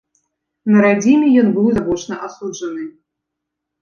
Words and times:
На 0.75 0.79
радзіме 0.85 1.27
ён 1.41 1.47
быў 1.57 1.67
завочна 1.77 2.15
асуджаны. 2.29 2.83